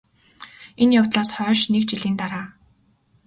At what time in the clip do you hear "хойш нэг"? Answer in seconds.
1.35-1.83